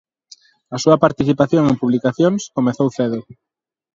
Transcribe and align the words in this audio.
A 0.75 0.77
súa 0.83 1.01
participación 1.05 1.63
en 1.67 1.79
publicacións 1.81 2.41
comezou 2.57 2.87
cedo. 2.97 3.19